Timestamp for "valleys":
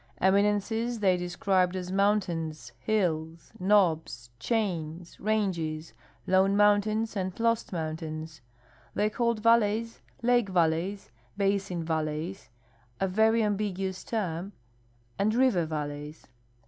9.43-10.01, 10.49-11.11, 11.83-12.49, 15.67-16.25